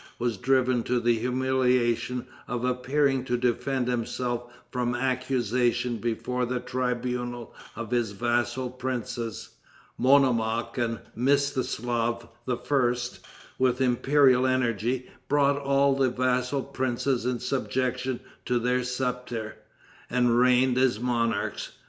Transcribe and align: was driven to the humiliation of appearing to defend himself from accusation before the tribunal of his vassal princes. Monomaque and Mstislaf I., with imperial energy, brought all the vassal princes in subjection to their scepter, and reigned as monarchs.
was 0.17 0.35
driven 0.35 0.81
to 0.81 0.99
the 0.99 1.19
humiliation 1.19 2.25
of 2.47 2.65
appearing 2.65 3.23
to 3.23 3.37
defend 3.37 3.87
himself 3.87 4.51
from 4.71 4.95
accusation 4.95 5.97
before 5.97 6.43
the 6.47 6.59
tribunal 6.59 7.53
of 7.75 7.91
his 7.91 8.09
vassal 8.09 8.67
princes. 8.71 9.49
Monomaque 9.99 10.75
and 10.79 11.01
Mstislaf 11.15 12.27
I., 12.47 13.19
with 13.59 13.79
imperial 13.79 14.47
energy, 14.47 15.07
brought 15.27 15.61
all 15.61 15.93
the 15.95 16.09
vassal 16.09 16.63
princes 16.63 17.27
in 17.27 17.37
subjection 17.39 18.21
to 18.45 18.57
their 18.57 18.83
scepter, 18.83 19.57
and 20.09 20.35
reigned 20.39 20.79
as 20.79 20.99
monarchs. 20.99 21.73